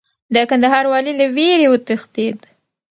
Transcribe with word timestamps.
د 0.33 0.35
کندهار 0.49 0.85
والي 0.91 1.13
له 1.19 1.25
ویرې 1.35 1.67
وتښتېد. 1.69 2.39